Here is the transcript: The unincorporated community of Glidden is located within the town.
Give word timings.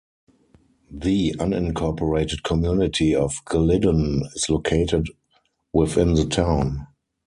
The 0.89 1.35
unincorporated 1.37 2.41
community 2.41 3.13
of 3.13 3.45
Glidden 3.45 4.23
is 4.33 4.49
located 4.49 5.09
within 5.73 6.15
the 6.15 6.25
town. 6.25 6.87